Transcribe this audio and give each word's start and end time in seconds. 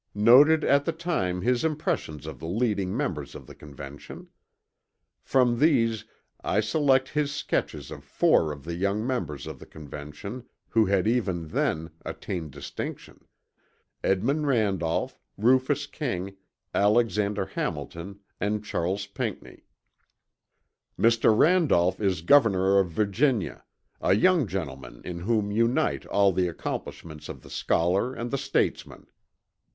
230) 0.15 0.25
noted 0.57 0.63
at 0.67 0.83
the 0.83 0.91
time 0.91 1.41
his 1.41 1.63
impressions 1.63 2.25
of 2.25 2.39
the 2.39 2.47
leading 2.47 2.97
members 2.97 3.35
of 3.35 3.45
the 3.45 3.53
Convention. 3.53 4.29
From 5.23 5.59
these 5.59 6.05
I 6.43 6.59
select 6.59 7.09
his 7.09 7.31
sketches 7.31 7.91
of 7.91 8.03
four 8.03 8.51
of 8.51 8.63
the 8.63 8.73
young 8.73 9.05
members 9.05 9.45
of 9.45 9.59
the 9.59 9.67
Convention 9.67 10.45
who 10.69 10.87
had 10.87 11.05
even 11.07 11.49
then 11.49 11.91
attained 12.03 12.49
distinction, 12.49 13.27
Edmund 14.03 14.47
Randolph, 14.47 15.19
Rufus 15.37 15.85
King, 15.85 16.35
Alexander 16.73 17.45
Hamilton 17.45 18.21
and 18.39 18.65
Charles 18.65 19.05
Pinckney: 19.05 19.65
"Mr. 20.97 21.25
Randolph 21.37 21.99
is 22.01 22.23
Governor 22.23 22.79
of 22.79 22.89
Virginia 22.89 23.63
a 24.01 24.15
young 24.15 24.47
gentleman 24.47 25.03
in 25.05 25.19
whom 25.19 25.51
unite 25.51 26.07
all 26.07 26.31
the 26.33 26.47
accomplishments 26.47 27.29
of 27.29 27.43
the 27.43 27.51
Scholar 27.51 28.15
and 28.15 28.31
the 28.31 28.37
Statesman. 28.39 29.05